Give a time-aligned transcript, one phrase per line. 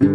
[0.00, 0.08] Bitte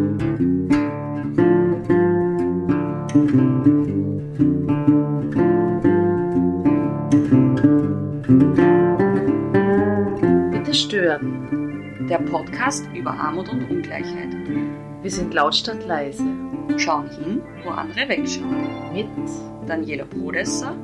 [10.74, 12.08] stören.
[12.10, 14.34] Der Podcast über Armut und Ungleichheit.
[15.04, 16.24] Wir sind lautstark leise.
[16.78, 18.92] Schauen hin, wo andere wegschauen.
[18.92, 19.08] Mit
[19.68, 20.76] Daniela Brodesser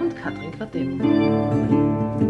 [0.00, 2.29] und Katrin Quadem.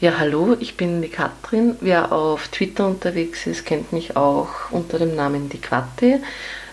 [0.00, 1.76] Ja, hallo, ich bin die Katrin.
[1.82, 6.22] Wer auf Twitter unterwegs ist, kennt mich auch unter dem Namen die Quatte.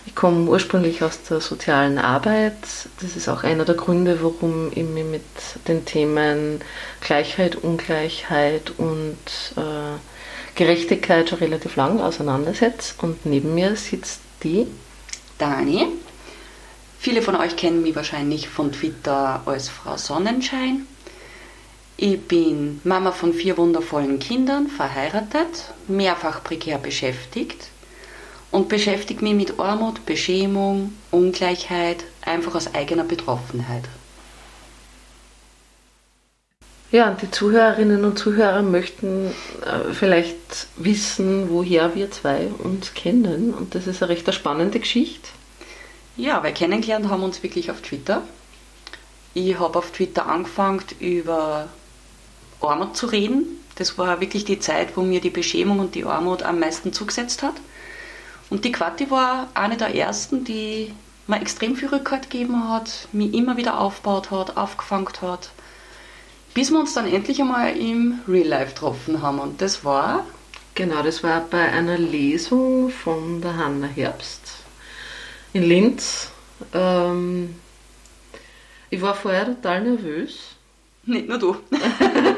[0.06, 2.54] Ich komme ursprünglich aus der sozialen Arbeit.
[3.02, 5.20] Das ist auch einer der Gründe, warum ich mich mit
[5.68, 6.62] den Themen
[7.02, 9.18] Gleichheit, Ungleichheit und
[9.56, 9.98] äh,
[10.54, 12.94] Gerechtigkeit schon relativ lang auseinandersetze.
[13.02, 14.66] Und neben mir sitzt die
[15.36, 15.86] Dani.
[16.98, 20.86] Viele von euch kennen mich wahrscheinlich von Twitter als Frau Sonnenschein.
[22.00, 27.70] Ich bin Mama von vier wundervollen Kindern, verheiratet, mehrfach prekär beschäftigt
[28.52, 33.82] und beschäftige mich mit Armut, Beschämung, Ungleichheit, einfach aus eigener Betroffenheit.
[36.92, 39.32] Ja, und die Zuhörerinnen und Zuhörer möchten
[39.66, 43.52] äh, vielleicht wissen, woher wir zwei uns kennen.
[43.52, 45.28] Und das ist eine recht spannende Geschichte.
[46.16, 48.22] Ja, weil kennengelernt haben wir uns wirklich auf Twitter.
[49.34, 51.68] Ich habe auf Twitter angefangen, über
[52.60, 53.44] Armut zu reden.
[53.76, 57.42] Das war wirklich die Zeit, wo mir die Beschämung und die Armut am meisten zugesetzt
[57.42, 57.54] hat.
[58.50, 60.92] Und die Quatti war eine der ersten, die
[61.26, 65.50] mir extrem viel Rückhalt gegeben hat, mich immer wieder aufgebaut hat, aufgefangen hat,
[66.54, 69.38] bis wir uns dann endlich einmal im Real Life getroffen haben.
[69.38, 70.24] Und das war.
[70.74, 74.40] Genau, das war bei einer Lesung von der Hanna Herbst
[75.52, 76.30] in Linz.
[76.72, 77.56] Ähm,
[78.90, 80.38] ich war vorher total nervös.
[81.04, 81.56] Nicht nur du.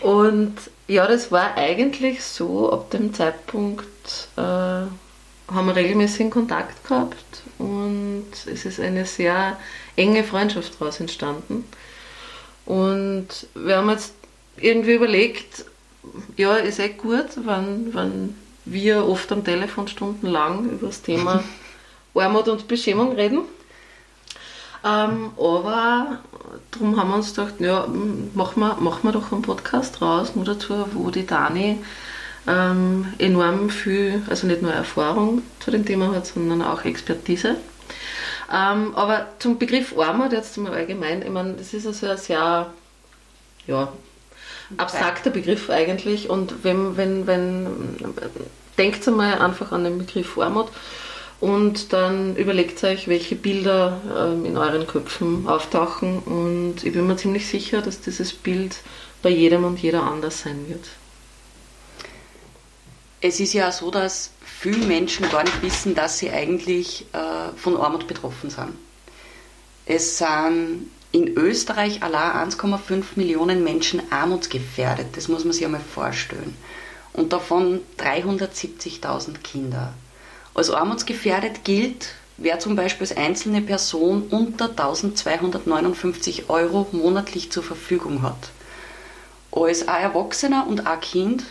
[0.00, 0.54] Und
[0.88, 8.26] ja, das war eigentlich so, ab dem Zeitpunkt äh, haben wir regelmäßig Kontakt gehabt und
[8.46, 9.58] es ist eine sehr
[9.96, 11.64] enge Freundschaft daraus entstanden.
[12.66, 14.14] Und wir haben jetzt
[14.56, 15.64] irgendwie überlegt,
[16.36, 18.34] ja, ist echt gut, wenn, wenn
[18.64, 21.42] wir oft am Telefon stundenlang über das Thema
[22.14, 23.42] Armut und Beschämung reden.
[24.84, 26.18] Ähm, aber
[26.70, 27.86] darum haben wir uns gedacht, ja,
[28.34, 31.78] machen wir, machen wir doch einen Podcast raus, nur dazu, wo die Dani
[32.46, 37.56] ähm, enorm viel, also nicht nur Erfahrung zu dem Thema hat, sondern auch Expertise.
[38.52, 42.66] Ähm, aber zum Begriff Armut jetzt mal allgemein, ich meine, das ist also ein sehr
[43.66, 43.92] ja,
[44.76, 47.66] abstrakter Begriff eigentlich und wenn, wenn, wenn
[48.78, 50.68] denkt einmal einfach an den Begriff Armut
[51.40, 57.16] und dann überlegt euch, welche Bilder ähm, in euren Köpfen auftauchen und ich bin mir
[57.16, 58.76] ziemlich sicher, dass dieses Bild
[59.22, 60.84] bei jedem und jeder anders sein wird.
[63.22, 67.76] Es ist ja so, dass viele Menschen gar nicht wissen, dass sie eigentlich äh, von
[67.76, 68.74] Armut betroffen sind.
[69.84, 75.16] Es sind in Österreich allein 1,5 Millionen Menschen armutsgefährdet.
[75.16, 76.56] Das muss man sich einmal vorstellen.
[77.12, 79.92] Und davon 370.000 Kinder.
[80.60, 88.20] Als armutsgefährdet gilt, wer zum Beispiel als einzelne Person unter 1259 Euro monatlich zur Verfügung
[88.20, 88.50] hat.
[89.52, 91.44] Als ein Erwachsener und ein Kind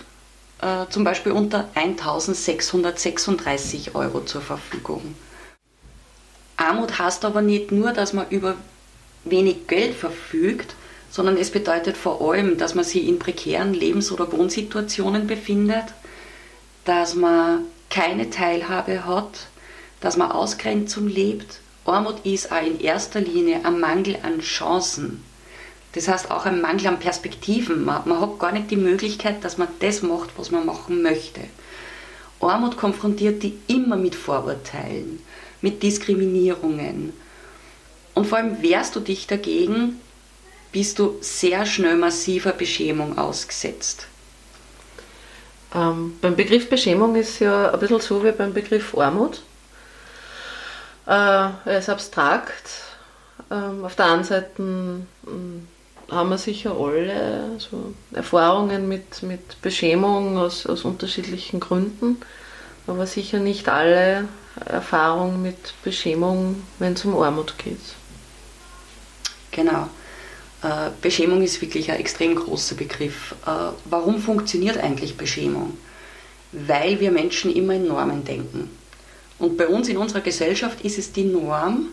[0.61, 5.15] äh, zum Beispiel unter 1636 Euro zur Verfügung.
[6.57, 8.57] Armut heißt aber nicht nur, dass man über
[9.25, 10.75] wenig Geld verfügt,
[11.09, 15.85] sondern es bedeutet vor allem, dass man sich in prekären Lebens- oder Wohnsituationen befindet,
[16.85, 19.47] dass man keine Teilhabe hat,
[20.01, 21.59] dass man Ausgrenzung lebt.
[21.85, 25.23] Armut ist auch in erster Linie ein Mangel an Chancen.
[25.93, 27.83] Das heißt auch ein Mangel an Perspektiven.
[27.83, 31.41] Man, man hat gar nicht die Möglichkeit, dass man das macht, was man machen möchte.
[32.39, 35.21] Armut konfrontiert die immer mit Vorurteilen,
[35.61, 37.11] mit Diskriminierungen.
[38.13, 39.99] Und vor allem wehrst du dich dagegen,
[40.71, 44.07] bist du sehr schnell massiver Beschämung ausgesetzt.
[45.73, 49.41] Ähm, beim Begriff Beschämung ist ja ein bisschen so wie beim Begriff Armut.
[51.05, 52.69] Äh, er ist abstrakt.
[53.51, 55.67] Ähm, auf der einen Seite mm,
[56.11, 62.17] haben wir sicher alle so Erfahrungen mit, mit Beschämung aus, aus unterschiedlichen Gründen,
[62.87, 64.27] aber sicher nicht alle
[64.65, 67.79] Erfahrungen mit Beschämung, wenn es um Armut geht.
[69.51, 69.87] Genau.
[70.61, 73.35] Äh, Beschämung ist wirklich ein extrem großer Begriff.
[73.45, 75.77] Äh, warum funktioniert eigentlich Beschämung?
[76.51, 78.69] Weil wir Menschen immer in Normen denken.
[79.37, 81.87] Und bei uns in unserer Gesellschaft ist es die Norm,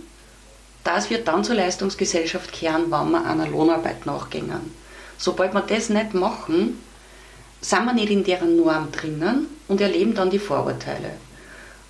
[0.83, 4.51] dass wir dann zur Leistungsgesellschaft kehren, wenn wir einer Lohnarbeit nachgehen.
[5.19, 6.81] Sobald wir das nicht machen,
[7.61, 11.11] sind wir nicht in deren Norm drinnen und erleben dann die Vorurteile.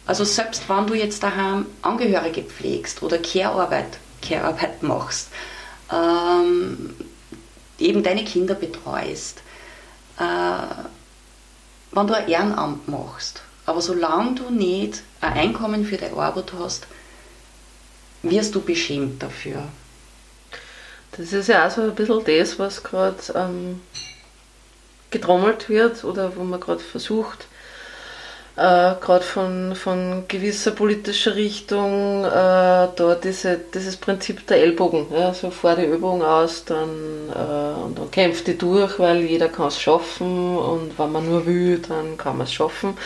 [0.07, 5.29] Also selbst wenn du jetzt daheim Angehörige pflegst oder Care-Arbeit, Care-Arbeit machst,
[5.93, 6.95] ähm,
[7.79, 9.43] eben deine Kinder betreust,
[10.19, 10.23] äh,
[11.93, 16.87] wenn du ein Ehrenamt machst, aber solange du nicht ein Einkommen für deine Arbeit hast,
[18.23, 19.63] wirst du beschämt dafür.
[21.13, 23.81] Das ist ja auch so ein bisschen das, was gerade ähm,
[25.11, 27.47] getrommelt wird oder wo man gerade versucht,
[28.57, 35.35] äh, gerade von, von gewisser politischer Richtung, äh, da diese, dieses Prinzip der Ellbogen, ja,
[35.35, 36.89] so vor die Übung aus, dann,
[37.35, 41.45] äh, und dann kämpft die durch, weil jeder kann es schaffen und wenn man nur
[41.45, 42.97] will, dann kann man es schaffen.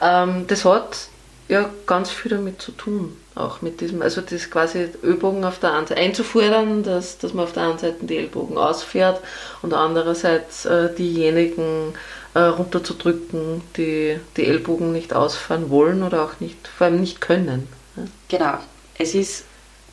[0.00, 1.08] Ähm, das hat
[1.48, 5.74] ja ganz viel damit zu tun, auch mit diesem, also das quasi Ellbogen auf der
[5.74, 9.20] einen Seite einzufordern, dass, dass man auf der einen Seite die Ellbogen ausfährt
[9.62, 11.94] und andererseits äh, diejenigen,
[12.34, 17.68] äh, runterzudrücken, die die Ellbogen nicht ausfahren wollen oder auch nicht, vor allem nicht können.
[17.96, 18.02] Ja.
[18.28, 18.58] Genau.
[18.98, 19.44] Es ist,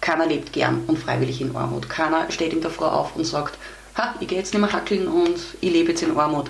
[0.01, 1.89] keiner lebt gern und freiwillig in Armut.
[1.89, 3.57] Keiner steht in der Früh auf und sagt,
[3.95, 6.49] ha, ich gehe jetzt nicht mehr hackeln und ich lebe jetzt in Armut.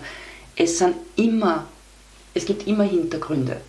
[0.55, 1.65] Es sind immer,
[2.33, 3.61] es gibt immer Hintergründe.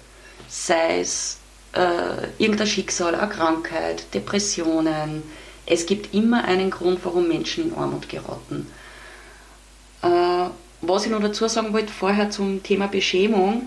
[0.48, 1.38] Sei es
[1.72, 5.22] äh, irgendein Schicksal, eine Krankheit, Depressionen.
[5.66, 8.66] Es gibt immer einen Grund, warum Menschen in Armut geraten.
[10.02, 10.48] Äh,
[10.82, 13.66] was ich noch dazu sagen wollte, vorher zum Thema Beschämung,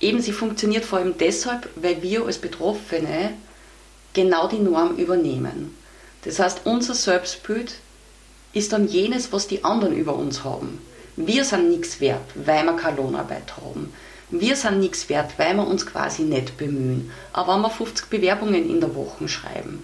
[0.00, 3.32] eben sie funktioniert vor allem deshalb, weil wir als Betroffene
[4.12, 5.76] genau die Norm übernehmen.
[6.22, 7.74] Das heißt, unser Selbstbild
[8.52, 10.80] ist dann jenes, was die anderen über uns haben.
[11.16, 13.92] Wir sind nichts wert, weil wir keine Lohnarbeit haben.
[14.30, 17.10] Wir sind nichts wert, weil wir uns quasi nicht bemühen.
[17.32, 19.82] Aber wenn wir 50 Bewerbungen in der Woche schreiben,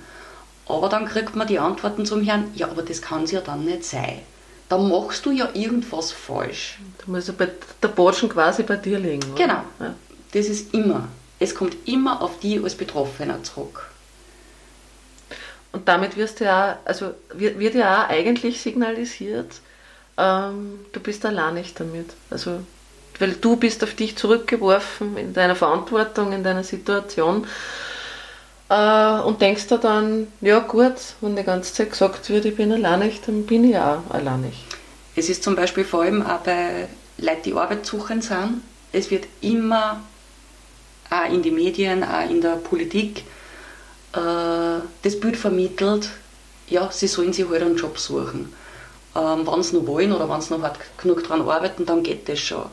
[0.69, 3.65] aber dann kriegt man die Antworten zum Herrn, ja, aber das kann es ja dann
[3.65, 4.21] nicht sein
[4.69, 6.79] dann machst du ja irgendwas falsch.
[6.99, 7.49] Da muss ja bei
[7.83, 9.33] der Botschen quasi bei dir liegen.
[9.33, 9.43] Oder?
[9.43, 9.63] Genau.
[9.81, 9.95] Ja.
[10.33, 11.09] Das ist immer.
[11.39, 13.91] Es kommt immer auf die als Betroffener zurück.
[15.73, 19.61] Und damit wirst du ja, also wird ja auch eigentlich signalisiert,
[20.17, 22.11] ähm, du bist allein nicht damit.
[22.31, 22.61] Also,
[23.19, 27.47] weil du bist auf dich zurückgeworfen in deiner Verantwortung, in deiner Situation
[28.69, 32.73] äh, und denkst du dann, ja gut, wenn die ganze Zeit gesagt wird, ich bin
[32.73, 34.65] alleinig, dann bin ich auch alleinig.
[35.15, 39.27] Es ist zum Beispiel vor allem auch bei Leuten, die Arbeit suchen sind, es wird
[39.41, 40.01] immer
[41.11, 43.25] auch in die Medien, auch in der Politik
[44.13, 46.11] äh, das Bild vermittelt,
[46.69, 48.53] ja, sie sollen sich halt einen Job suchen.
[49.15, 52.29] Ähm, wenn sie noch wollen oder wenn sie noch hart genug daran arbeiten, dann geht
[52.29, 52.65] das schon.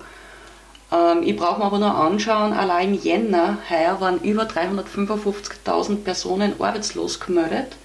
[0.93, 6.53] Ähm, ich brauche mir aber nur anschauen, allein im Jänner heuer waren über 355.000 Personen
[6.59, 7.75] arbeitslos gemeldet,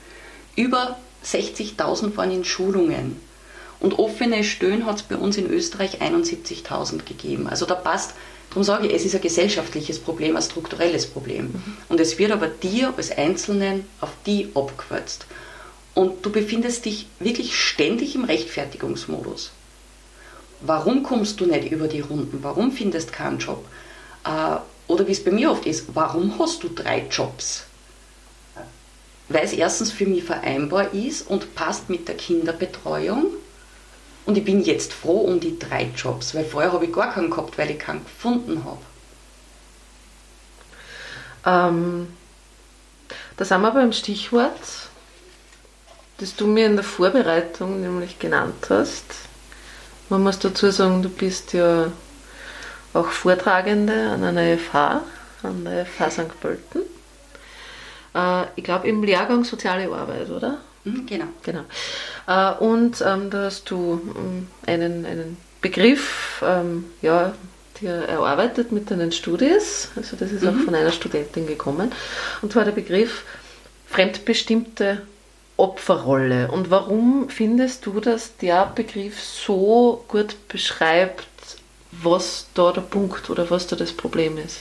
[0.55, 3.20] über 60.000 waren in Schulungen.
[3.81, 7.46] Und offene Stellen hat es bei uns in Österreich 71.000 gegeben.
[7.49, 8.14] Also da passt,
[8.50, 11.44] darum sage ich, es ist ein gesellschaftliches Problem, ein strukturelles Problem.
[11.44, 11.76] Mhm.
[11.88, 15.26] Und es wird aber dir als Einzelnen auf die abgewälzt.
[15.94, 19.52] Und du befindest dich wirklich ständig im Rechtfertigungsmodus.
[20.60, 22.38] Warum kommst du nicht über die Runden?
[22.43, 23.64] Warum findest keinen Job?
[24.25, 24.56] Äh,
[24.88, 27.64] oder wie es bei mir oft ist, warum hast du drei Jobs?
[29.28, 33.26] Weil es erstens für mich vereinbar ist und passt mit der Kinderbetreuung.
[34.25, 37.31] Und ich bin jetzt froh um die drei Jobs, weil vorher habe ich gar keinen
[37.31, 38.81] gehabt, weil ich keinen gefunden habe.
[41.46, 42.08] Ähm,
[43.36, 44.88] da sind wir beim Stichwort,
[46.19, 49.28] das du mir in der Vorbereitung nämlich genannt hast.
[50.08, 51.93] Man muss dazu sagen, du bist ja
[52.94, 55.03] auch Vortragende an einer FH,
[55.43, 56.41] an der FH St.
[56.41, 56.82] Pölten.
[58.15, 60.58] Äh, ich glaube im Lehrgang Soziale Arbeit, oder?
[60.84, 61.27] Mhm, genau.
[61.43, 61.65] genau.
[62.27, 67.34] Äh, und ähm, da hast du ähm, einen, einen Begriff ähm, ja,
[67.81, 69.91] dir erarbeitet mit deinen Studis.
[69.96, 70.48] Also das ist mhm.
[70.48, 71.93] auch von einer Studentin gekommen.
[72.43, 73.24] Und zwar der Begriff
[73.86, 75.03] fremdbestimmte
[75.58, 76.50] Opferrolle.
[76.50, 81.27] Und warum findest du, dass der Begriff so gut beschreibt,
[81.91, 84.60] was da der Punkt oder was da das Problem ist?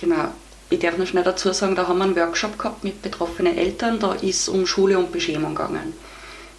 [0.00, 0.28] Genau.
[0.70, 3.98] Ich darf noch schnell dazu sagen, da haben wir einen Workshop gehabt mit betroffenen Eltern,
[3.98, 5.94] da ist es um Schule und Beschämung gegangen.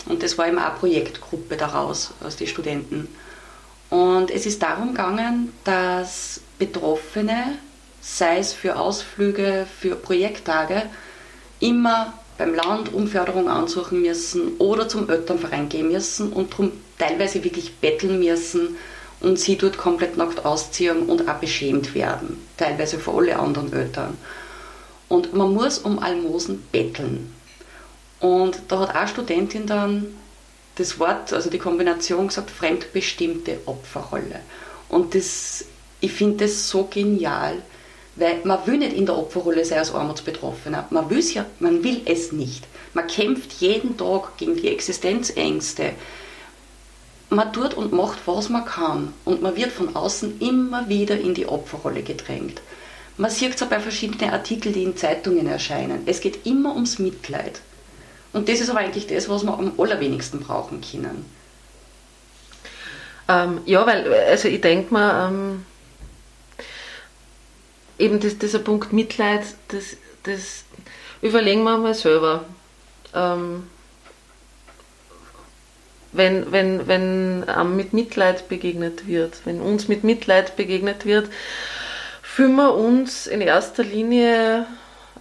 [0.08, 3.08] Und das war eben auch eine Projektgruppe daraus, aus den Studenten.
[3.90, 7.58] Und es ist darum gegangen, dass Betroffene,
[8.02, 10.84] sei es für Ausflüge, für Projekttage,
[11.60, 17.44] immer beim Land um Förderung ansuchen müssen oder zum Elternverein gehen müssen und darum teilweise
[17.44, 18.78] wirklich betteln müssen
[19.22, 24.18] und sie dort komplett nackt ausziehen und auch beschämt werden, teilweise für alle anderen Eltern.
[25.08, 27.34] Und man muss um Almosen betteln.
[28.20, 30.08] Und da hat eine Studentin dann
[30.76, 34.42] das Wort, also die Kombination gesagt, fremdbestimmte Opferrolle.
[34.90, 35.66] Und das,
[36.02, 37.62] ich finde das so genial,
[38.16, 40.88] weil man will nicht in der Opferrolle sein als Armutsbetroffener.
[40.90, 42.66] Man, will's ja, man will es nicht.
[42.94, 45.92] Man kämpft jeden Tag gegen die Existenzängste.
[47.30, 49.14] Man tut und macht, was man kann.
[49.26, 52.62] Und man wird von außen immer wieder in die Opferrolle gedrängt.
[53.18, 56.04] Man sieht es auch bei verschiedenen Artikeln, die in Zeitungen erscheinen.
[56.06, 57.62] Es geht immer ums Mitleid.
[58.34, 61.26] Und das ist aber eigentlich das, was wir am allerwenigsten brauchen können.
[63.28, 65.66] Ähm, ja, weil, also ich denke mal, ähm,
[67.98, 70.64] eben das, dieser Punkt Mitleid, das, das
[71.22, 72.46] überlegen wir mal selber.
[73.14, 73.64] Ähm,
[76.12, 81.30] wenn, wenn, wenn ähm, mit Mitleid begegnet wird, wenn uns mit Mitleid begegnet wird,
[82.22, 84.66] fühlen wir uns in erster Linie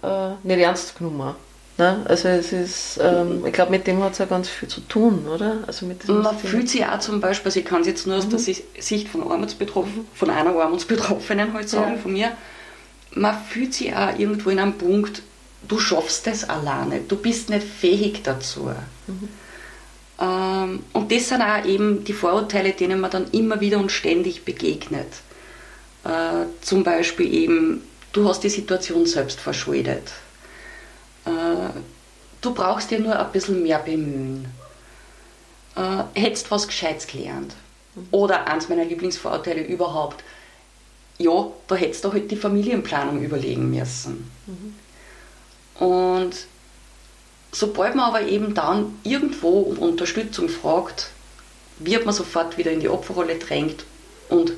[0.01, 1.35] äh, nicht ernst genommen.
[1.77, 2.05] Ne?
[2.05, 5.27] Also es ist, ähm, ich glaube, mit dem hat es ja ganz viel zu tun,
[5.27, 5.57] oder?
[5.67, 8.27] Also mit Man fühlt sich auch zum Beispiel, also ich kann es jetzt nur aus
[8.27, 8.29] mhm.
[8.29, 12.01] der Sicht von Armutsbetroffenen, von einer Armutsbetroffenen halt sagen, ja.
[12.01, 12.31] von mir,
[13.15, 15.21] man fühlt sich auch irgendwo in einem Punkt,
[15.67, 18.71] du schaffst es alleine, du bist nicht fähig dazu.
[19.07, 19.29] Mhm.
[20.19, 24.45] Ähm, und das sind auch eben die Vorurteile, denen man dann immer wieder und ständig
[24.45, 25.07] begegnet.
[26.03, 30.11] Äh, zum Beispiel eben, du hast die Situation selbst verschuldet
[31.25, 31.79] äh,
[32.41, 34.45] du brauchst dir nur ein bisschen mehr bemühen.
[35.75, 37.53] Äh, hättest was Gescheites gelernt.
[37.95, 38.07] Mhm.
[38.11, 40.23] Oder eins meiner Lieblingsvorurteile überhaupt,
[41.17, 44.29] ja, da hättest du halt die Familienplanung überlegen müssen.
[44.45, 45.85] Mhm.
[45.85, 46.47] Und
[47.51, 51.09] sobald man aber eben dann irgendwo um Unterstützung fragt,
[51.79, 53.85] wird man sofort wieder in die Opferrolle drängt
[54.29, 54.53] und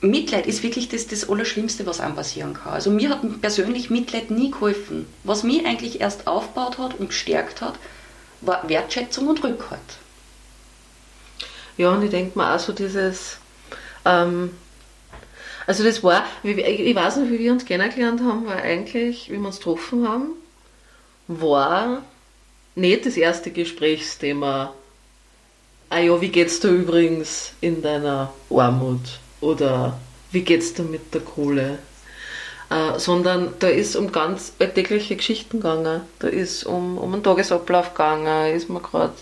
[0.00, 2.72] Mitleid ist wirklich das, das Allerschlimmste, was einem passieren kann.
[2.72, 5.06] Also mir hat persönlich Mitleid nie geholfen.
[5.24, 7.74] Was mich eigentlich erst aufgebaut hat und gestärkt hat,
[8.40, 9.80] war Wertschätzung und Rückhalt.
[11.76, 13.38] Ja, und ich denke mir auch so dieses,
[14.04, 14.50] ähm,
[15.66, 19.46] also das war, ich weiß nicht, wie wir uns kennengelernt haben, war eigentlich, wie wir
[19.46, 20.28] uns getroffen haben,
[21.26, 22.02] war
[22.74, 24.72] nicht das erste Gesprächsthema,
[25.90, 29.20] ah ja, wie geht's dir übrigens in deiner Armut?
[29.40, 29.98] oder
[30.30, 31.78] wie geht's dir mit der Kohle?
[32.70, 36.02] Äh, sondern da ist um ganz alltägliche Geschichten gegangen.
[36.18, 39.14] Da ist um, um einen Tagesablauf gegangen, ist man gerade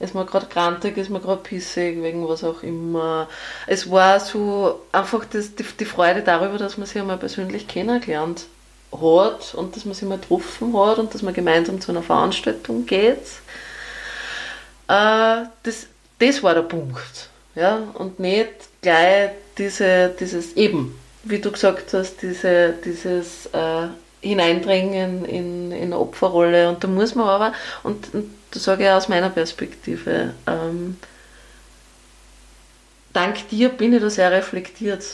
[0.00, 3.28] ist man gerade krantig, ist man gerade pissig, wegen was auch immer.
[3.66, 8.46] Es war so einfach das, die, die Freude darüber, dass man sich einmal persönlich kennengelernt
[8.92, 12.86] hat und dass man sich mal getroffen hat und dass man gemeinsam zu einer Veranstaltung
[12.86, 13.18] geht.
[14.88, 15.86] Äh, das,
[16.18, 17.28] das war der Punkt.
[17.54, 17.82] Ja?
[17.94, 18.48] Und nicht
[18.80, 23.88] gleich diese, dieses eben, wie du gesagt hast, diese, dieses äh,
[24.22, 26.70] Hineindrängen in, in eine Opferrolle.
[26.70, 27.52] Und da muss man aber,
[27.82, 30.96] und, und das sage ich aus meiner Perspektive, ähm,
[33.12, 35.04] dank dir bin ich da sehr reflektiert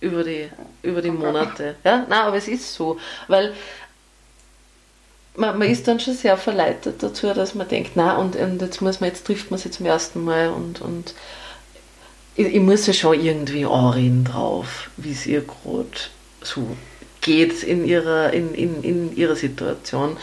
[0.00, 0.48] über die,
[0.82, 1.76] über die Monate.
[1.84, 2.06] Ja?
[2.08, 2.98] Nein, aber es ist so,
[3.28, 3.54] weil
[5.36, 8.80] man, man ist dann schon sehr verleitet dazu, dass man denkt, na und, und jetzt
[8.80, 11.14] muss man, jetzt trifft man sie zum ersten Mal und, und
[12.36, 15.88] ich, ich muss ja schon irgendwie anreden drauf, wie es ihr gerade
[16.42, 16.76] so
[17.20, 20.16] geht in ihrer, in, in, in ihrer Situation.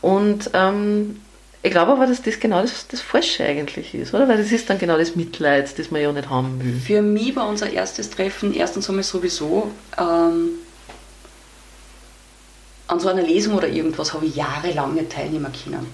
[0.00, 1.20] Und ähm,
[1.62, 4.28] ich glaube aber, dass das genau das, das Falsche eigentlich ist, oder?
[4.28, 6.78] Weil das ist dann genau das Mitleid, das man ja nicht haben will.
[6.78, 10.50] Für mich war unser erstes Treffen erstens einmal sowieso ähm,
[12.86, 15.86] an so einer Lesung oder irgendwas habe ich jahrelang nicht teilnehmen können.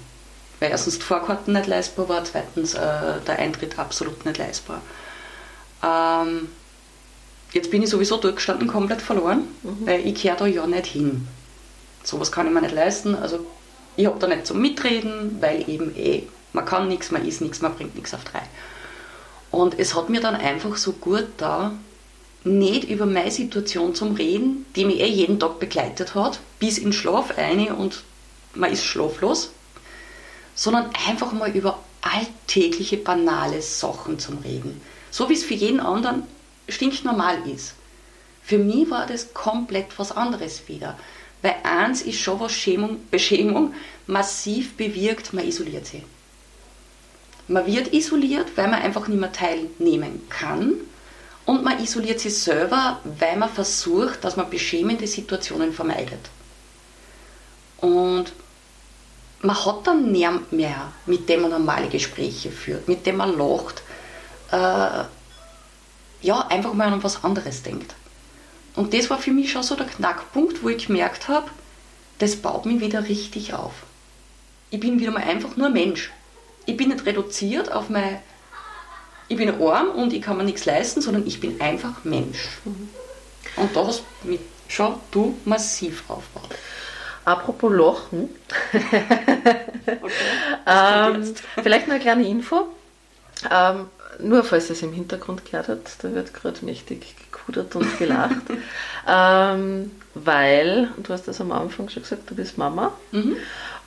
[0.61, 2.78] Weil erstens die Vorkarten nicht leistbar war, zweitens äh,
[3.26, 4.83] der Eintritt absolut nicht leistbar.
[5.83, 6.49] Ähm,
[7.52, 9.87] jetzt bin ich sowieso durchgestanden, komplett verloren, mhm.
[9.87, 11.26] weil ich kehre da ja nicht hin.
[12.04, 13.14] Sowas kann ich mir nicht leisten.
[13.14, 13.47] Also
[13.97, 17.61] ich habe da nicht zum Mitreden, weil eben eh, man kann nichts, man isst nichts,
[17.61, 18.43] man bringt nichts auf drei.
[19.51, 21.73] Und es hat mir dann einfach so gut da,
[22.45, 26.93] nicht über meine Situation zum Reden, die mich eh jeden Tag begleitet hat, bis in
[26.93, 28.03] Schlaf eine und
[28.55, 29.53] man ist schlaflos,
[30.55, 34.81] sondern einfach mal über alltägliche, banale Sachen zum Reden.
[35.11, 36.25] So wie es für jeden anderen
[36.69, 37.75] stinknormal ist.
[38.43, 40.99] Für mich war das komplett was anderes wieder.
[41.43, 43.75] Weil eins ist schon, was Schämung, Beschämung
[44.07, 46.03] massiv bewirkt, man isoliert sich.
[47.49, 50.75] Man wird isoliert, weil man einfach nicht mehr teilnehmen kann.
[51.45, 56.31] Und man isoliert sich selber, weil man versucht, dass man beschämende Situationen vermeidet.
[57.79, 58.33] Und
[59.41, 63.83] man hat dann niemand mehr, mit dem man normale Gespräche führt, mit dem man lacht,
[64.53, 65.05] äh,
[66.23, 67.93] ja, einfach mal an was anderes denkt.
[68.75, 71.50] Und das war für mich schon so der Knackpunkt, wo ich gemerkt habe,
[72.19, 73.73] das baut mich wieder richtig auf.
[74.71, 76.11] Ich bin wieder mal einfach nur Mensch.
[76.64, 78.21] Ich bin nicht reduziert auf mein,
[79.29, 82.49] ich bin arm und ich kann mir nichts leisten, sondern ich bin einfach Mensch.
[82.64, 82.88] Mhm.
[83.57, 86.57] Und da hast mich schon du massiv aufgebaut.
[87.25, 88.31] Apropos Lochen.
[88.73, 90.12] okay,
[90.67, 92.69] ähm, vielleicht noch eine kleine Info.
[93.50, 93.87] Ähm,
[94.21, 98.37] nur falls ihr es im Hintergrund gehört habt, da wird gerade mächtig gekudert und gelacht.
[99.09, 102.92] ähm, weil, du hast das am Anfang schon gesagt, du bist Mama.
[103.12, 103.37] Mhm.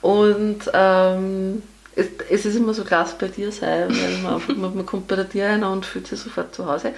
[0.02, 1.62] Und ähm,
[1.96, 5.08] es, es, ist immer so klasse bei dir sein, weil man, einfach, man, man, kommt
[5.08, 6.92] bei dir rein und fühlt sich sofort zu Hause.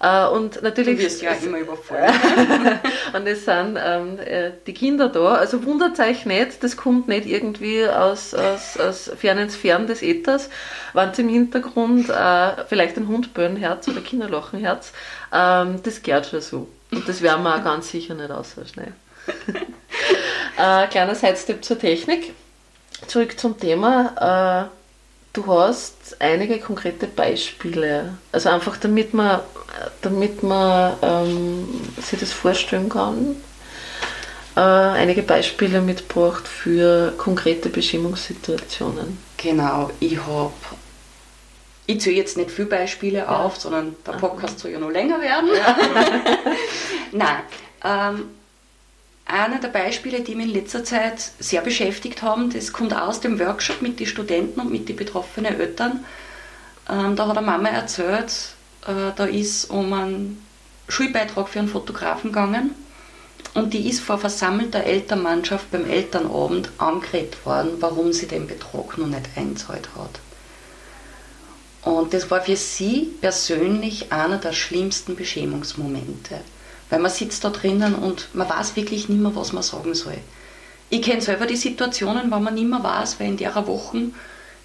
[0.00, 0.96] Äh, und natürlich.
[0.96, 2.14] Du wirst ja immer überfallen.
[3.12, 5.34] und es sind ähm, äh, die Kinder da.
[5.34, 10.48] Also wundert euch nicht, das kommt nicht irgendwie aus, aus, aus fernen Sphären des Äthers.
[10.92, 14.92] Wenn im Hintergrund äh, vielleicht ein Hundböhnenherz oder Kinderlochenherz,
[15.32, 16.68] ähm, das gehört schon so.
[16.92, 18.92] Und das werden wir auch ganz sicher nicht aus so schnell.
[20.58, 22.34] äh, kleiner Sidestep zur Technik
[23.06, 24.68] zurück zum Thema.
[24.70, 24.70] Äh,
[25.32, 28.16] du hast einige konkrete Beispiele.
[28.32, 29.40] Also einfach damit man,
[30.02, 31.68] damit man ähm,
[32.00, 33.36] sich das vorstellen kann.
[34.56, 39.18] Äh, einige Beispiele mitgebracht für konkrete Bestimmungssituationen.
[39.36, 40.52] Genau, ich habe
[41.86, 43.44] ich zähle jetzt nicht viele Beispiele ja.
[43.44, 45.50] auf, sondern der Podcast soll ja noch länger werden.
[45.54, 45.76] Ja.
[47.12, 47.42] Nein,
[47.84, 48.30] ähm,
[49.34, 53.38] einer der Beispiele, die mich in letzter Zeit sehr beschäftigt haben, das kommt aus dem
[53.40, 56.04] Workshop mit den Studenten und mit den betroffenen Eltern.
[56.88, 58.54] Ähm, da hat eine Mama erzählt,
[58.86, 60.44] äh, da ist um einen
[60.88, 62.74] Schulbeitrag für einen Fotografen gegangen
[63.54, 69.06] und die ist vor versammelter Elternmannschaft beim Elternabend angeredet worden, warum sie den Betrag noch
[69.06, 70.20] nicht einzahlt hat.
[71.82, 76.40] Und das war für sie persönlich einer der schlimmsten Beschämungsmomente.
[76.90, 80.18] Weil man sitzt da drinnen und man weiß wirklich nicht mehr, was man sagen soll.
[80.90, 84.10] Ich kenne selber die Situationen, wo man nicht mehr weiß, weil in der Woche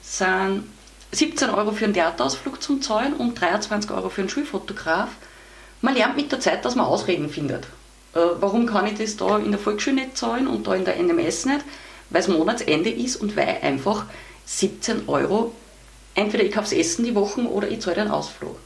[0.02, 0.64] sind
[1.12, 5.10] 17 Euro für einen Theaterausflug zum Zahlen und 23 Euro für einen Schulfotograf.
[5.82, 7.66] Man lernt mit der Zeit, dass man Ausreden findet.
[8.14, 11.02] Äh, warum kann ich das da in der Volksschule nicht zahlen und da in der
[11.02, 11.66] NMS nicht?
[12.10, 14.06] Weil es Monatsende ist und weil einfach
[14.46, 15.54] 17 Euro,
[16.16, 18.58] entweder ich kaufe Essen die Wochen oder ich zahle den Ausflug.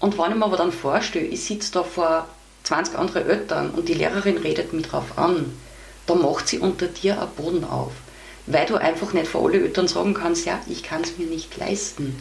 [0.00, 2.26] Und wenn ich mir aber dann vorstelle, ich sitze da vor
[2.64, 5.52] 20 andere Eltern und die Lehrerin redet mich drauf an,
[6.06, 7.92] da macht sie unter dir einen Boden auf.
[8.46, 11.56] Weil du einfach nicht für alle Eltern sagen kannst, ja, ich kann es mir nicht
[11.56, 12.20] leisten.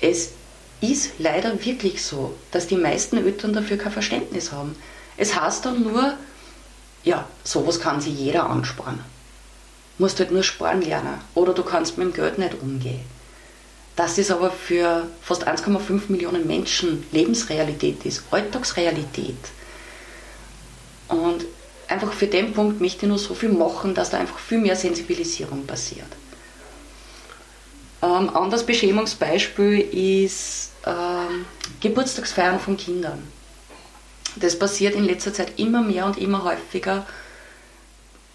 [0.00, 0.32] Es
[0.80, 4.76] ist leider wirklich so, dass die meisten Eltern dafür kein Verständnis haben.
[5.16, 6.14] Es heißt dann nur,
[7.04, 9.00] ja, sowas kann sich jeder ansparen.
[9.98, 11.20] Musst halt nur sparen lernen.
[11.34, 13.00] Oder du kannst mit dem Geld nicht umgehen.
[13.98, 19.34] Dass es aber für fast 1,5 Millionen Menschen Lebensrealität ist, Alltagsrealität.
[21.08, 21.44] Und
[21.88, 24.76] einfach für den Punkt möchte ich nur so viel machen, dass da einfach viel mehr
[24.76, 26.06] Sensibilisierung passiert.
[28.00, 31.44] Ähm, anderes Beschämungsbeispiel ist ähm,
[31.80, 33.20] Geburtstagsfeiern von Kindern.
[34.36, 37.04] Das passiert in letzter Zeit immer mehr und immer häufiger.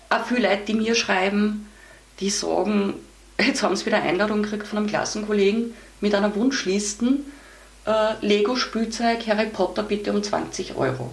[0.10, 1.69] Auch viele Leute, die mir schreiben,
[2.19, 2.95] die sagen,
[3.46, 7.20] Jetzt haben sie wieder Einladung gekriegt von einem Klassenkollegen mit einer Wunschliste.
[7.86, 11.12] Äh, Lego-Spielzeug Harry Potter bitte um 20 Euro.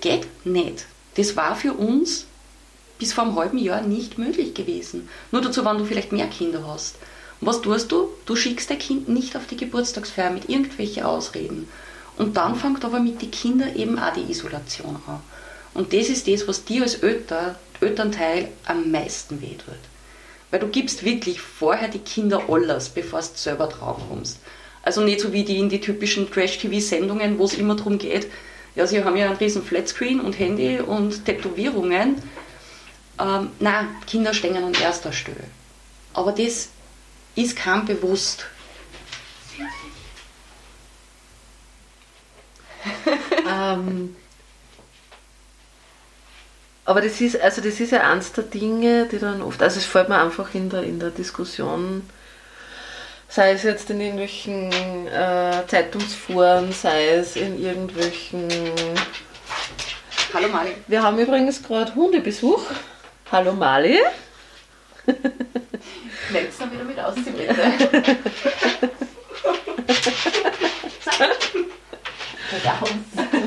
[0.00, 0.86] Geht nicht.
[1.16, 2.26] Das war für uns
[2.98, 5.08] bis vor einem halben Jahr nicht möglich gewesen.
[5.30, 6.96] Nur dazu, wenn du vielleicht mehr Kinder hast.
[7.40, 8.08] Und was tust du?
[8.26, 11.68] Du schickst dein Kind nicht auf die Geburtstagsfeier mit irgendwelchen Ausreden.
[12.16, 15.20] Und dann fängt aber mit den Kindern eben auch die Isolation an.
[15.74, 19.78] Und das ist das, was dir als Eltern, Elternteil am meisten wehtut.
[20.50, 24.38] Weil du gibst wirklich vorher die Kinder alles, bevor du selber drauf kommst.
[24.82, 28.28] Also nicht so wie die in die typischen Trash-TV-Sendungen, wo es immer darum geht,
[28.74, 32.22] ja, sie haben ja einen riesen Flatscreen und Handy und Tätowierungen.
[33.18, 35.44] Ähm, nein, Kinder stehen an erster Stelle.
[36.14, 36.68] Aber das
[37.34, 38.46] ist kein bewusst.
[43.50, 44.14] ähm,
[46.88, 49.84] aber das ist, also das ist ja eins der Dinge, die dann oft, also es
[49.84, 52.08] fällt mir einfach in der, in der Diskussion,
[53.28, 54.72] sei es jetzt in irgendwelchen
[55.06, 58.48] äh, Zeitungsforen, sei es in irgendwelchen.
[60.32, 60.76] Hallo Mali.
[60.86, 62.62] Wir haben übrigens gerade Hundebesuch.
[63.30, 63.98] Hallo Mali.
[66.30, 67.54] Meldet dann wieder mit aus, bitte.
[72.64, 73.28] Raus.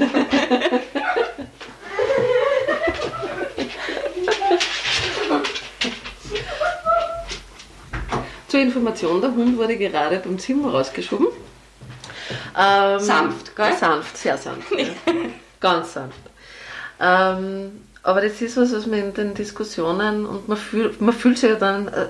[8.52, 11.28] Zur Information, der Hund wurde gerade beim Zimmer rausgeschoben.
[12.60, 13.78] Ähm, sanft, gell?
[13.80, 14.70] Sanft, sehr sanft.
[14.78, 14.88] Ja.
[15.62, 16.20] Ganz sanft.
[17.00, 17.72] Ähm,
[18.04, 21.50] Aber das ist was, was man in den Diskussionen und man fühlt, man fühlt sich
[21.50, 22.08] ja dann äh,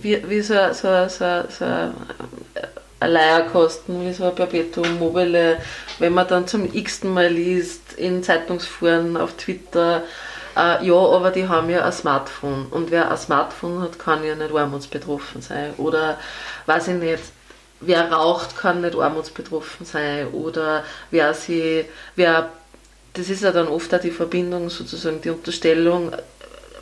[0.00, 5.56] wie, wie so, so, so, so ein Leierkosten, wie so ein Perpetuum mobile,
[5.98, 10.04] wenn man dann zum x-ten Mal liest in Zeitungsfuhren, auf Twitter,
[10.56, 14.34] äh, ja, aber die haben ja ein Smartphone und wer ein Smartphone hat, kann ja
[14.34, 15.74] nicht armutsbetroffen sein.
[15.78, 16.18] Oder,
[16.66, 17.22] weiß ich nicht,
[17.80, 20.28] wer raucht, kann nicht armutsbetroffen sein.
[20.28, 21.84] Oder wer sie,
[22.16, 22.50] wer
[23.14, 26.12] das ist ja dann oft auch die Verbindung, sozusagen die Unterstellung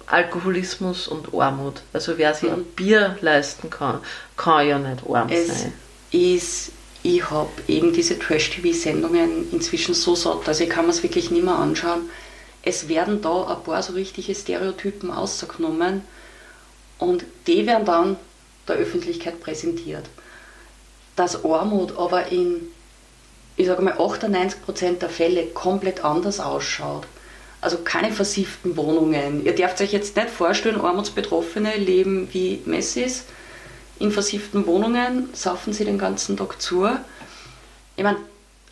[0.06, 1.82] Alkoholismus und Armut.
[1.92, 4.00] Also wer sich ein Bier leisten kann,
[4.37, 5.72] kann ja nicht arm es sein.
[6.11, 11.30] Ist, ich habe eben diese Trash-TV-Sendungen inzwischen so satt, also ich kann mir es wirklich
[11.30, 12.11] nicht mehr anschauen.
[12.62, 16.03] Es werden da ein paar so richtige Stereotypen ausgenommen
[16.98, 18.16] und die werden dann
[18.68, 20.05] der Öffentlichkeit präsentiert.
[21.16, 22.68] Dass Armut aber in
[23.57, 27.07] ich sage mal, 98% der Fälle komplett anders ausschaut.
[27.61, 29.44] Also keine versifften Wohnungen.
[29.44, 33.25] Ihr dürft euch jetzt nicht vorstellen, Armutsbetroffene leben wie Messis
[33.98, 36.88] in versifften Wohnungen, saufen sie den ganzen Tag zu.
[37.96, 38.18] Ich meine,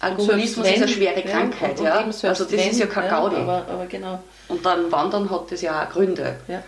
[0.00, 2.00] Alkoholismus ist eine schwere Krankheit, ja.
[2.00, 2.04] ja.
[2.06, 3.36] Also das wenn, ist ja kein Gaudi.
[3.36, 4.22] Ja, aber, aber genau.
[4.48, 6.36] Und dann Wandern hat das ja auch Gründe.
[6.48, 6.62] Ja.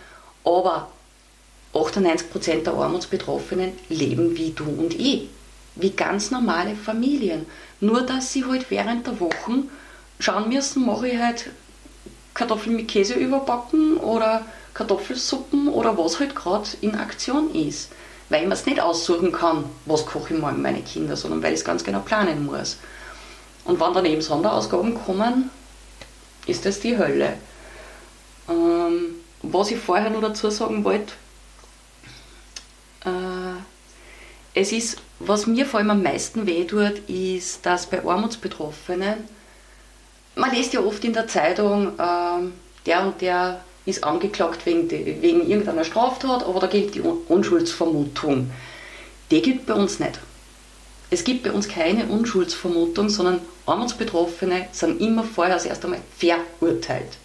[0.45, 0.87] Aber
[1.73, 5.29] 98% der Armutsbetroffenen leben wie du und ich.
[5.75, 7.47] Wie ganz normale Familien.
[7.79, 9.69] Nur, dass sie halt während der Wochen
[10.19, 11.49] schauen müssen, mache ich halt
[12.35, 17.91] Kartoffeln mit Käse überbacken oder Kartoffelsuppen oder was halt gerade in Aktion ist.
[18.29, 21.59] Weil man es nicht aussuchen kann, was koche ich mal meine Kinder, sondern weil ich
[21.59, 22.77] es ganz genau planen muss.
[23.65, 25.49] Und wenn dann eben Sonderausgaben kommen,
[26.47, 27.37] ist das die Hölle.
[28.49, 31.13] Ähm, was ich vorher noch dazu sagen wollte,
[33.05, 33.09] äh,
[34.53, 39.15] es ist was mir vor allem am meisten wehtut, ist, dass bei Armutsbetroffenen,
[40.35, 42.49] man liest ja oft in der Zeitung, äh,
[42.85, 48.51] der und der ist angeklagt wegen, wegen irgendeiner Straftat, aber da gilt die Unschuldsvermutung.
[49.29, 50.19] Die gilt bei uns nicht.
[51.09, 57.17] Es gibt bei uns keine Unschuldsvermutung, sondern Armutsbetroffene sind immer vorher erst einmal verurteilt.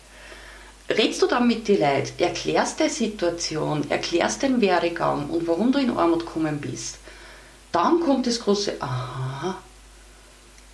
[0.90, 5.78] Redst du dann mit den Leuten, erklärst die Situation, erklärst den Werdegang und warum du
[5.78, 6.98] in Armut gekommen bist,
[7.72, 9.58] dann kommt das große Aha.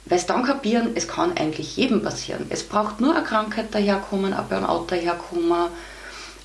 [0.05, 2.47] Weil es dann kapieren, es kann eigentlich jedem passieren.
[2.51, 5.71] Es braucht nur eine Krankheit daherkommen, ein Burnout daherkommen,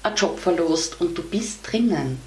[0.02, 2.20] ein Jobverlust und du bist drinnen.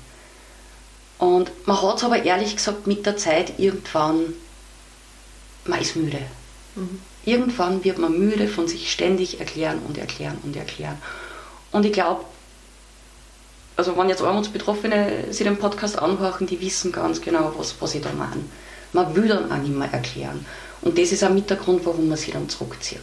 [1.22, 4.34] Und man hat es aber ehrlich gesagt mit der Zeit irgendwann,
[5.64, 6.18] man ist müde.
[6.74, 7.00] Mhm.
[7.24, 11.00] Irgendwann wird man müde von sich ständig erklären und erklären und erklären.
[11.70, 12.24] Und ich glaube,
[13.76, 18.02] also wenn jetzt Armutsbetroffene sich den Podcast anhören, die wissen ganz genau, was, was ich
[18.02, 18.42] da meine.
[18.92, 20.44] Man will dann auch nicht mehr erklären.
[20.80, 22.98] Und das ist auch mit der Grund, warum man sich dann zurückzieht.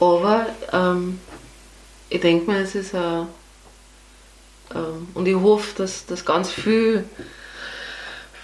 [0.00, 1.20] Aber ähm,
[2.08, 3.28] ich denke mal, es ist ein,
[5.14, 7.04] und ich hoffe, dass, dass ganz viel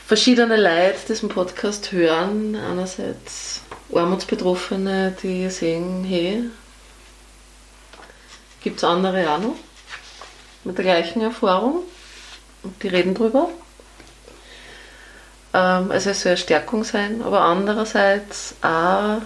[0.07, 2.57] verschiedene Leute diesen Podcast hören.
[2.57, 6.51] Einerseits Armutsbetroffene, die sehen, hey,
[8.63, 9.57] Gibt es andere auch noch
[10.63, 11.83] mit der gleichen Erfahrung
[12.63, 13.49] und die reden drüber.
[15.53, 19.21] Ähm, also es soll eine Stärkung sein, aber andererseits auch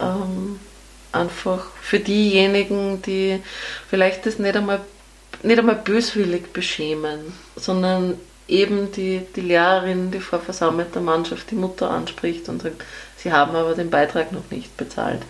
[0.00, 0.60] ähm,
[1.12, 3.42] einfach für diejenigen, die
[3.88, 4.82] vielleicht das nicht einmal,
[5.42, 11.90] nicht einmal böswillig beschämen, sondern eben die, die Lehrerin, die vor versammelter Mannschaft die Mutter
[11.90, 12.82] anspricht und sagt,
[13.16, 15.22] sie haben aber den Beitrag noch nicht bezahlt.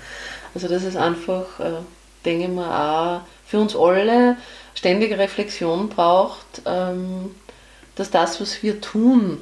[0.54, 1.82] Also das ist einfach äh,
[2.24, 4.36] denke ich mal, auch für uns alle
[4.74, 7.34] ständige Reflexion braucht, ähm,
[7.96, 9.40] dass das, was wir tun,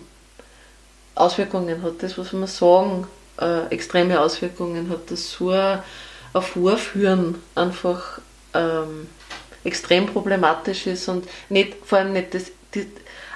[1.15, 3.07] Auswirkungen hat, das, was wir sagen,
[3.41, 5.83] äh, extreme Auswirkungen hat, dass so ein
[6.41, 8.21] Vorführen einfach
[8.55, 9.09] ähm,
[9.67, 12.87] extrem problematisch ist und nicht, vor allem nicht das, die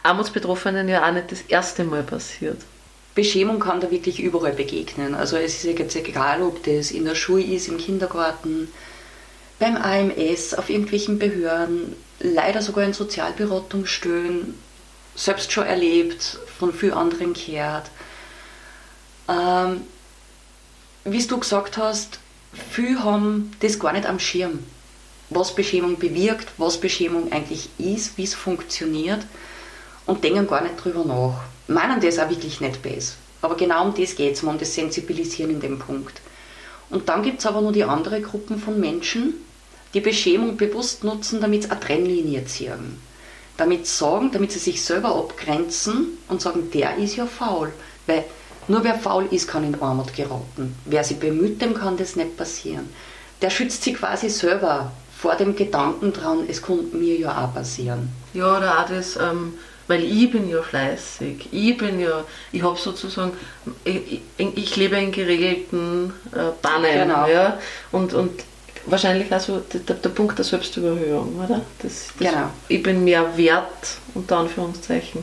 [0.03, 2.59] Armutsbetroffenen ja auch nicht das erste Mal passiert.
[3.14, 5.14] Beschämung kann da wirklich überall begegnen.
[5.14, 8.69] Also es ist jetzt egal, ob das in der Schule ist, im Kindergarten,
[9.59, 14.55] beim AMS, auf irgendwelchen Behörden, leider sogar in Sozialberatungsstellen,
[15.14, 17.90] selbst schon erlebt, von vielen anderen gehört.
[19.29, 19.83] Ähm,
[21.05, 22.21] wie du gesagt hast,
[22.71, 24.61] viele haben das gar nicht am Schirm,
[25.31, 29.21] was Beschämung bewirkt, was Beschämung eigentlich ist, wie es funktioniert
[30.07, 31.45] und denken gar nicht drüber nach.
[31.69, 33.14] Meinen das auch wirklich nicht besser.
[33.43, 36.21] Aber genau um das geht es, um das Sensibilisieren in dem Punkt.
[36.90, 39.35] Und dann gibt es aber noch die andere Gruppen von Menschen,
[39.95, 43.01] die Beschämung bewusst nutzen, damit sie eine Trennlinie ziehen.
[43.57, 47.73] Damit sagen, damit sie sich selber abgrenzen und sagen, der ist ja faul.
[48.07, 48.25] Weil
[48.69, 50.75] nur wer faul ist, kann in Armut geraten.
[50.85, 52.88] Wer sich bemüht, dem kann das nicht passieren.
[53.43, 58.09] der schützt sich quasi selber vor dem Gedanken dran, es könnte mir ja auch passieren.
[58.33, 59.54] Ja, oder auch das, ähm,
[59.87, 63.33] weil ich bin ja fleißig, ich bin ja, ich habe sozusagen,
[63.85, 67.26] ich, ich, lebe in geregelten äh, Bahnen, genau.
[67.26, 67.59] ja,
[67.92, 68.30] und, und
[68.87, 71.61] wahrscheinlich also der, der Punkt der Selbstüberhöhung, oder?
[71.83, 72.50] Das, das, genau.
[72.68, 75.22] Ich bin mehr wert, unter Anführungszeichen,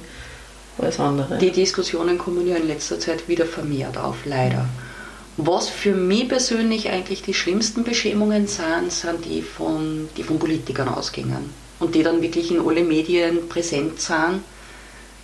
[0.78, 1.40] als andere.
[1.40, 4.68] Die Diskussionen kommen ja in letzter Zeit wieder vermehrt auf, leider.
[5.38, 10.90] Was für mich persönlich eigentlich die schlimmsten Beschämungen sind, sind die von, die von Politikern
[10.90, 11.52] ausgingen.
[11.80, 14.42] Und die dann wirklich in alle Medien präsent sind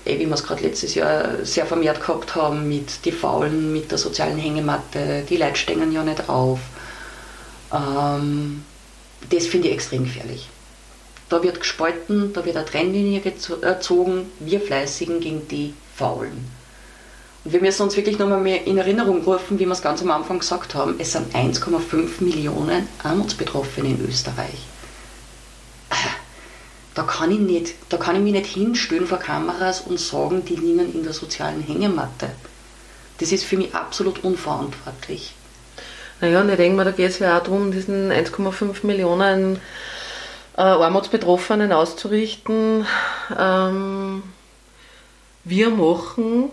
[0.06, 3.98] wie wir es gerade letztes Jahr sehr vermehrt gehabt haben, mit die Faulen, mit der
[3.98, 6.60] sozialen Hängematte, die Leute stehen ja nicht auf.
[7.72, 8.64] Ähm,
[9.30, 10.50] das finde ich extrem gefährlich.
[11.30, 13.22] Da wird gespalten, da wird eine Trennlinie
[13.62, 16.52] erzogen, wir Fleißigen gegen die Faulen.
[17.46, 20.40] Wir müssen uns wirklich nochmal mehr in Erinnerung rufen, wie wir es ganz am Anfang
[20.40, 24.60] gesagt haben, es sind 1,5 Millionen Armutsbetroffene in Österreich
[26.94, 30.56] da kann ich, nicht, da kann ich mich nicht hinstellen vor Kameras und sagen, die
[30.56, 32.30] liegen in der sozialen Hängematte.
[33.20, 35.34] Das ist für mich absolut unverantwortlich.
[36.22, 39.60] Naja, und ich denke mal, da geht es ja auch darum, diesen 1,5 Millionen
[40.56, 42.86] äh, Armutsbetroffenen auszurichten.
[43.38, 44.24] Ähm,
[45.44, 46.52] wir machen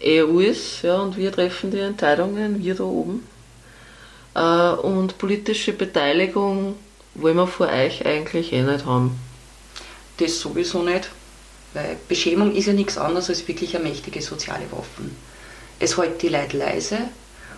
[0.00, 3.26] eh alles, ja, und wir treffen die Entscheidungen, wir da oben.
[4.34, 6.76] Äh, und politische Beteiligung
[7.14, 9.18] wollen wir vor euch eigentlich eh nicht haben
[10.18, 11.08] das sowieso nicht,
[11.74, 15.10] weil Beschämung ist ja nichts anderes als wirklich eine mächtige soziale Waffe.
[15.78, 16.98] Es hält die Leute leise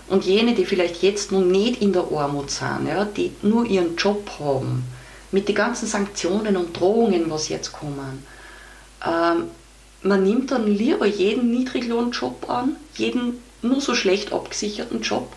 [0.09, 3.97] und jene, die vielleicht jetzt noch nicht in der Armut sind, ja, die nur ihren
[3.97, 4.85] Job haben,
[5.33, 8.25] mit den ganzen Sanktionen und Drohungen, was jetzt kommen,
[9.07, 9.45] ähm,
[10.03, 15.33] man nimmt dann lieber jeden Niedriglohnjob an, jeden nur so schlecht abgesicherten Job,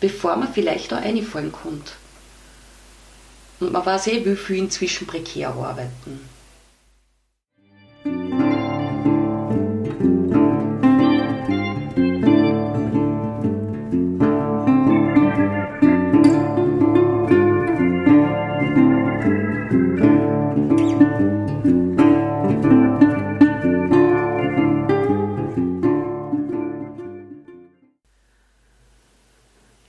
[0.00, 1.92] bevor man vielleicht da einfallen kommt.
[3.60, 6.20] Und man weiß eh, wie viele inzwischen prekär arbeiten.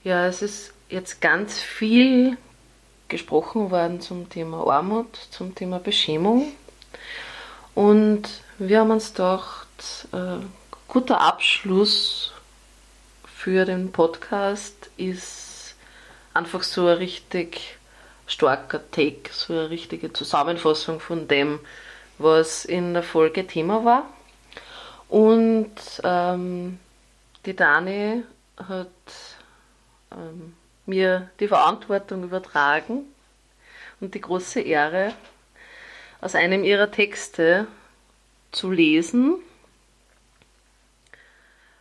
[0.08, 2.38] Ja, es ist jetzt ganz viel
[3.08, 6.50] gesprochen worden zum Thema Armut, zum Thema Beschämung.
[7.74, 8.22] Und
[8.56, 9.68] wir haben uns gedacht,
[10.12, 10.38] äh,
[10.90, 12.32] guter Abschluss
[13.26, 15.74] für den Podcast ist
[16.32, 17.76] einfach so ein richtig
[18.26, 21.60] starker Take, so eine richtige Zusammenfassung von dem,
[22.16, 24.08] was in der Folge Thema war.
[25.10, 26.78] Und ähm,
[27.44, 28.22] die Dani
[28.56, 28.88] hat
[30.12, 30.54] ähm,
[30.86, 33.04] mir die Verantwortung übertragen
[34.00, 35.14] und die große Ehre,
[36.20, 37.66] aus einem ihrer Texte
[38.50, 39.36] zu lesen.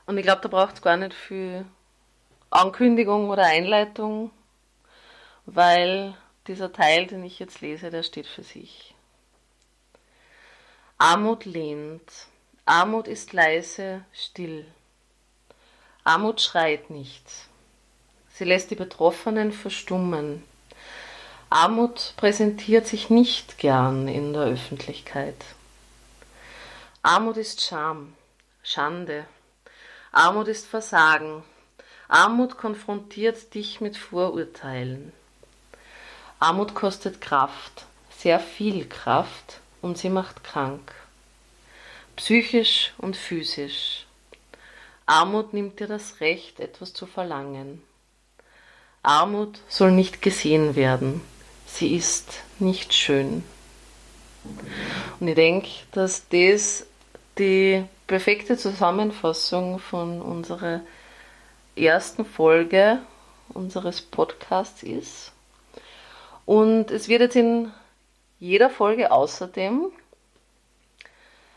[0.05, 1.65] Und ich glaube, da braucht es gar nicht viel
[2.49, 4.31] Ankündigung oder Einleitung,
[5.45, 6.15] weil
[6.47, 8.93] dieser Teil, den ich jetzt lese, der steht für sich.
[10.97, 12.27] Armut lehnt.
[12.65, 14.65] Armut ist leise, still.
[16.03, 17.23] Armut schreit nicht.
[18.37, 20.43] Sie lässt die Betroffenen verstummen.
[21.49, 25.43] Armut präsentiert sich nicht gern in der Öffentlichkeit.
[27.01, 28.13] Armut ist Scham,
[28.61, 29.25] Schande.
[30.11, 31.43] Armut ist Versagen.
[32.09, 35.13] Armut konfrontiert dich mit Vorurteilen.
[36.39, 40.93] Armut kostet Kraft, sehr viel Kraft und sie macht krank.
[42.15, 44.05] Psychisch und physisch.
[45.07, 47.81] Armut nimmt dir das Recht, etwas zu verlangen.
[49.07, 51.21] Armut soll nicht gesehen werden
[51.77, 53.43] sie ist nicht schön.
[55.19, 56.87] Und ich denke, dass das
[57.37, 60.81] die perfekte Zusammenfassung von unserer
[61.75, 62.99] ersten Folge
[63.49, 65.31] unseres Podcasts ist.
[66.45, 67.71] Und es wird jetzt in
[68.39, 69.91] jeder Folge außerdem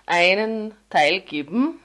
[0.04, 1.80] einen Teil geben,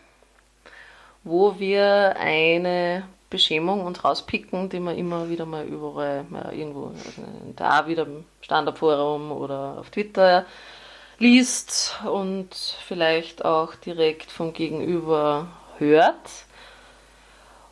[1.23, 6.93] wo wir eine Beschämung uns rauspicken, die man immer wieder mal überall mal irgendwo,
[7.57, 10.45] da wieder im Standardforum oder auf Twitter
[11.17, 12.55] liest und
[12.87, 15.47] vielleicht auch direkt vom Gegenüber
[15.79, 16.29] hört.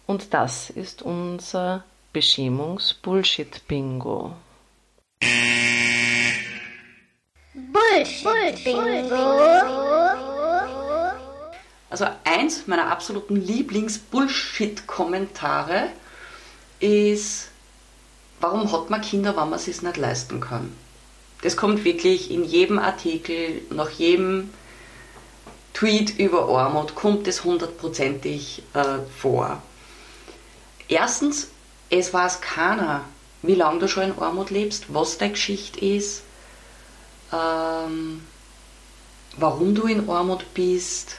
[0.05, 4.33] Und das ist unser Beschämungs-Bullshit-Bingo.
[7.53, 10.02] Bullshit-Bingo.
[11.93, 15.89] Also eins meiner absoluten Lieblings-Bullshit-Kommentare
[16.79, 17.49] ist
[18.39, 20.75] warum hat man Kinder, wenn man es sich nicht leisten kann?
[21.43, 24.49] Das kommt wirklich in jedem Artikel, nach jedem
[25.75, 29.61] Tweet über Armut, kommt es hundertprozentig äh, vor.
[30.87, 31.49] Erstens,
[31.91, 33.01] es weiß keiner,
[33.43, 36.23] wie lange du schon in Armut lebst, was deine Geschichte ist,
[37.31, 38.23] ähm,
[39.37, 41.17] warum du in Armut bist.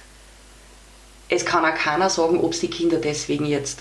[1.35, 3.81] Es kann auch keiner sagen, ob es die Kinder deswegen jetzt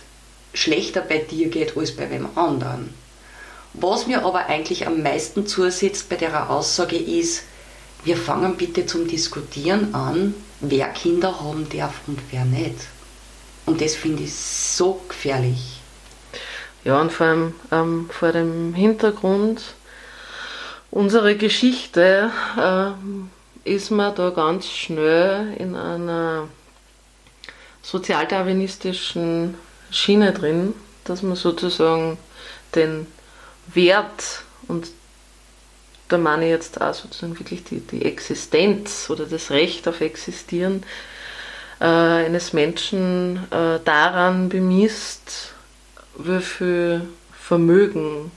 [0.56, 2.92] schlechter bei dir geht als bei wem anderen.
[3.74, 7.44] Was mir aber eigentlich am meisten zusetzt bei der Aussage ist,
[8.04, 12.88] wir fangen bitte zum Diskutieren an, wer Kinder haben darf und wer nicht.
[13.68, 15.80] Und das finde ich so gefährlich.
[16.84, 19.62] Ja, und vor allem ähm, vor dem Hintergrund
[20.90, 26.48] unserer Geschichte äh, ist man da ganz schnell in einer
[27.84, 29.56] sozialdarwinistischen
[29.92, 32.18] Schiene drin, dass man sozusagen
[32.74, 33.06] den
[33.68, 34.88] Wert und
[36.10, 40.84] da meine ich jetzt auch sozusagen wirklich die, die Existenz oder das Recht auf Existieren
[41.80, 45.54] äh, eines Menschen äh, daran bemisst,
[46.18, 48.32] wie viel Vermögen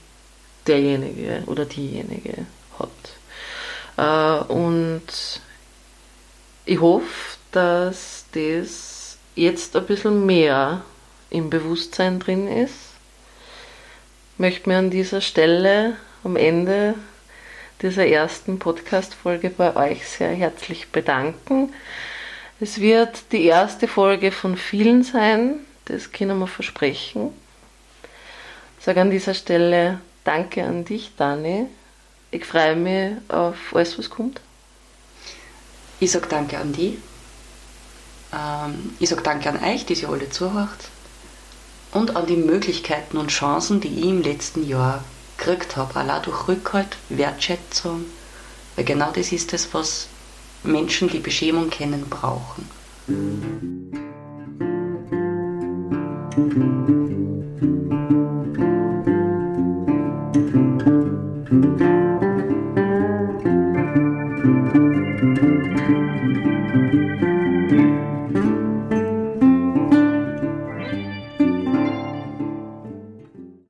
[0.66, 2.46] derjenige oder diejenige
[2.78, 4.48] hat.
[4.48, 5.40] Äh, und
[6.64, 8.95] ich hoffe, dass das
[9.36, 10.82] jetzt ein bisschen mehr
[11.30, 12.74] im Bewusstsein drin ist.
[14.38, 16.94] Möchte mir an dieser Stelle am Ende
[17.82, 21.72] dieser ersten Podcast-Folge bei euch sehr herzlich bedanken.
[22.58, 27.30] Es wird die erste Folge von vielen sein, das können wir versprechen.
[28.78, 31.66] Ich sage an dieser Stelle Danke an dich, Dani.
[32.30, 34.40] Ich freue mich auf alles, was kommt.
[36.00, 36.96] Ich sage Danke an dich.
[38.32, 40.90] Ähm, ich sage Danke an euch, die ihr alle zuhört.
[41.92, 45.04] Und an die Möglichkeiten und Chancen, die ich im letzten Jahr
[45.36, 48.04] gekriegt habe, allein durch Rückhalt, Wertschätzung,
[48.74, 50.08] weil genau das ist es, was
[50.62, 52.68] Menschen, die Beschämung kennen, brauchen.
[53.06, 54.06] Musik